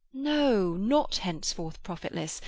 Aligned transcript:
"No. 0.15 0.75
Not 0.77 1.17
henceforth 1.17 1.83
profitless! 1.83 2.39